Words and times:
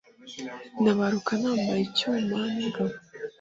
Ntabaruka 0.81 1.31
nambaye 1.41 1.81
icyuma 1.87 2.37
n,ingabo 2.55 2.93